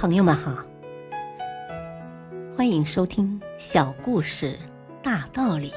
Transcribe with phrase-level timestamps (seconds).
[0.00, 0.64] 朋友们好，
[2.56, 4.58] 欢迎收听小故事
[5.02, 5.70] 大道理。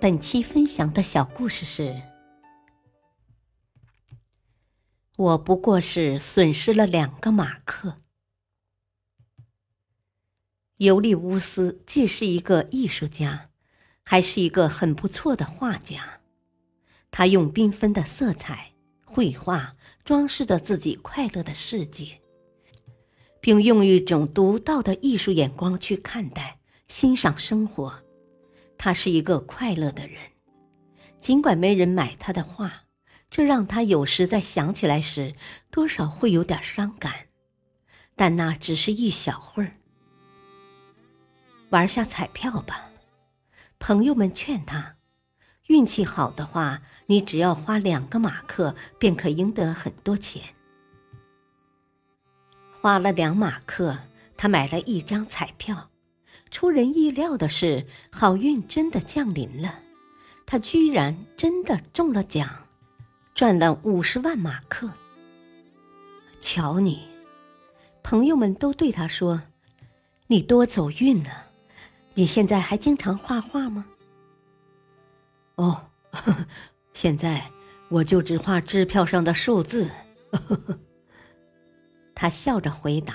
[0.00, 2.02] 本期分享的小故事是：
[5.14, 7.98] 我不过是损失了两个马克。
[10.78, 13.50] 尤利乌斯既是一个艺术家，
[14.02, 16.18] 还是一个很不错的画家。
[17.12, 18.72] 他用缤纷的色彩
[19.10, 22.20] 绘画装饰着自己快乐的世界，
[23.40, 28.02] 并用一种独到的艺术眼光去看待、欣赏生活。
[28.76, 30.18] 他是一个快乐的人，
[31.20, 32.84] 尽管没人买他的画，
[33.30, 35.34] 这让他有时在想起来时，
[35.70, 37.28] 多少会有点伤感。
[38.14, 39.72] 但那只是一小会儿。
[41.70, 42.90] 玩下彩票吧，
[43.78, 44.97] 朋友们劝他。
[45.68, 50.42] 运气好的话，你只要花两个马克，便可赢得很多钱。
[52.80, 53.98] 花了两马克，
[54.36, 55.90] 他买了一张彩票。
[56.50, 59.80] 出人意料的是，好运真的降临了，
[60.46, 62.48] 他居然真的中了奖，
[63.34, 64.90] 赚了五十万马克。
[66.40, 67.02] 瞧你，
[68.02, 69.42] 朋友们都对他说
[70.28, 71.30] ：“你多走运呢。”
[72.14, 73.84] 你现在还经常画画吗？
[75.58, 75.90] 哦，
[76.94, 77.42] 现在
[77.88, 79.90] 我就只画支票上的数字。
[82.14, 83.14] 他笑着回答。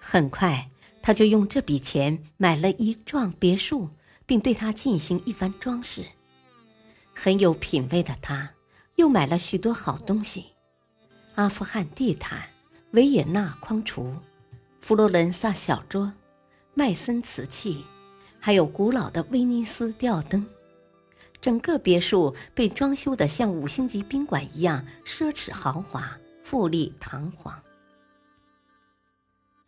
[0.00, 0.70] 很快，
[1.02, 3.90] 他就用这笔钱买了一幢别墅，
[4.26, 6.04] 并对它进行一番装饰。
[7.14, 8.50] 很有品味的他，
[8.96, 10.46] 又买了许多好东西：
[11.34, 12.42] 阿富汗地毯、
[12.92, 14.14] 维也纳框橱、
[14.80, 16.12] 佛罗伦萨小桌。
[16.74, 17.84] 麦森瓷器，
[18.40, 20.46] 还有古老的威尼斯吊灯，
[21.40, 27.60] 整个别墅被装修的像五星级宾馆一样奢侈豪华、富丽堂皇。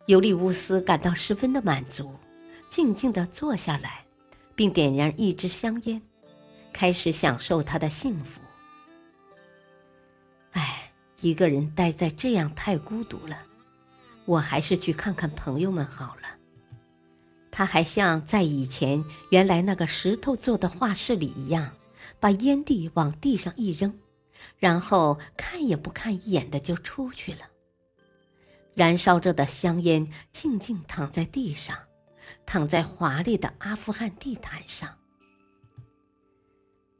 [0.07, 2.13] 尤利乌斯感到十分的满足，
[2.69, 4.03] 静静地坐下来，
[4.55, 6.01] 并点燃一支香烟，
[6.73, 8.41] 开始享受他的幸福。
[10.51, 13.37] 唉，一个人待在这样太孤独了，
[14.25, 16.40] 我还是去看看朋友们好了。
[17.61, 21.75] 他还像在以前原来那个石头做的画室里一样，
[22.19, 23.99] 把烟蒂往地上一扔，
[24.57, 27.41] 然后看也不看一眼的就出去了。
[28.73, 31.77] 燃烧着的香烟静静躺在地上，
[32.47, 34.97] 躺在华丽的阿富汗地毯上。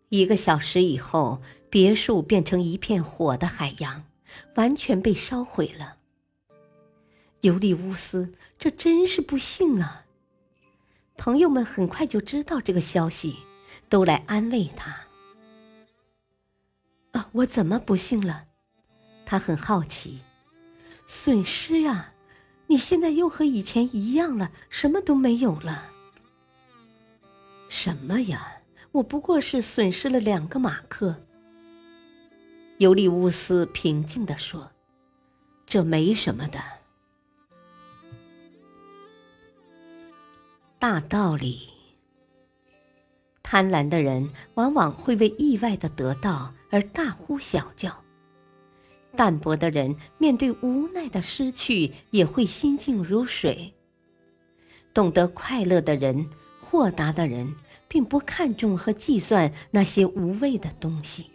[0.10, 4.04] 一个小时以后，别墅变成一片火的海洋，
[4.54, 5.98] 完全被烧毁了。
[7.40, 10.06] 尤利乌斯，这真是不幸啊！
[11.24, 13.38] 朋友们很快就知道这个消息，
[13.88, 15.02] 都来安慰他。
[17.12, 18.46] 啊，我怎么不幸了？
[19.24, 20.22] 他很好奇。
[21.06, 22.12] 损失呀，
[22.66, 25.92] 你现在又和以前一样了，什么都没有了。
[27.70, 28.54] 什么呀？
[28.92, 31.16] 我不过是损失了两个马克。
[32.80, 34.72] 尤利乌斯平静地说
[35.68, 36.60] ：“这没什么的。”
[40.82, 41.70] 大道理。
[43.44, 47.92] 贪婪的人往往会为意外的得到而大呼小叫；
[49.16, 53.72] 淡泊的人面对无奈的失去也会心静如水。
[54.92, 56.28] 懂得快乐的人、
[56.60, 57.56] 豁达的人，
[57.88, 61.28] 并不看重和计算那些无谓的东西。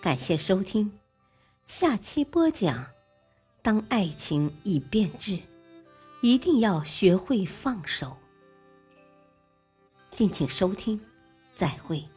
[0.00, 0.90] 感谢收听，
[1.68, 2.86] 下期播讲：
[3.62, 5.38] 当爱情已变质。
[6.22, 8.16] 一定要学会放手。
[10.12, 11.00] 敬请收听，
[11.56, 12.11] 再会。